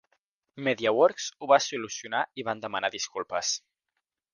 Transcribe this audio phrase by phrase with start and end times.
[0.67, 3.59] Mediaworks ho va solucionar i van demanar disculpes.